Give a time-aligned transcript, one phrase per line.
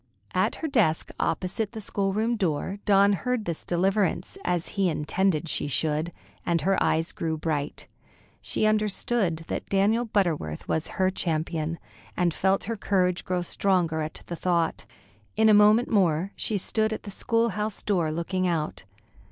[0.33, 5.67] At her desk opposite the schoolroom door, Dawn heard this deliverance, as he intended she
[5.67, 6.11] should,
[6.43, 7.85] and her eyes grew bright.
[8.41, 11.77] She understood that Daniel Butterworth was her champion,
[12.17, 14.87] and felt her courage grow stronger at the thought.
[15.35, 18.85] In a moment more she stood at the school house door, looking out.